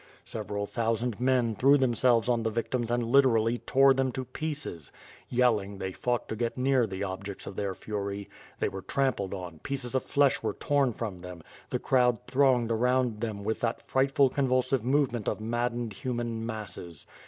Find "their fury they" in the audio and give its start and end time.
7.55-8.67